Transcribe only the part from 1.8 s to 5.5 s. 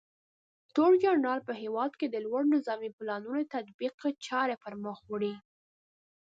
کې د لوړو نظامي پلانونو د تطبیق چارې پرمخ وړي.